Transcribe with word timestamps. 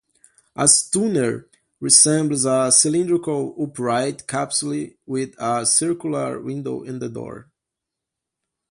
A 0.55 0.67
stoner 0.67 1.47
resembles 1.79 2.43
a 2.45 2.71
cylindrical 2.71 3.53
upright 3.63 4.25
capsule 4.27 4.87
with 5.05 5.35
a 5.37 5.63
circular 5.63 6.41
window 6.41 6.81
in 6.81 6.97
the 6.97 7.07
door. 7.07 7.51